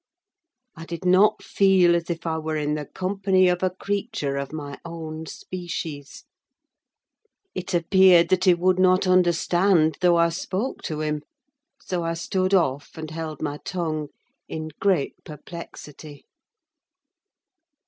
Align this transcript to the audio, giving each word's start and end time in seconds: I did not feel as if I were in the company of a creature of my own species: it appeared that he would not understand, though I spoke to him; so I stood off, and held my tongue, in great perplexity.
I 0.75 0.87
did 0.87 1.05
not 1.05 1.43
feel 1.43 1.95
as 1.95 2.09
if 2.09 2.25
I 2.25 2.39
were 2.39 2.55
in 2.55 2.73
the 2.73 2.87
company 2.87 3.47
of 3.47 3.61
a 3.61 3.69
creature 3.69 4.35
of 4.35 4.51
my 4.51 4.79
own 4.83 5.27
species: 5.27 6.23
it 7.53 7.75
appeared 7.75 8.29
that 8.29 8.45
he 8.45 8.55
would 8.55 8.79
not 8.79 9.05
understand, 9.05 9.99
though 10.01 10.17
I 10.17 10.29
spoke 10.29 10.81
to 10.85 11.01
him; 11.01 11.21
so 11.79 12.03
I 12.03 12.15
stood 12.15 12.55
off, 12.55 12.89
and 12.97 13.11
held 13.11 13.43
my 13.43 13.59
tongue, 13.63 14.07
in 14.47 14.69
great 14.79 15.23
perplexity. 15.23 16.25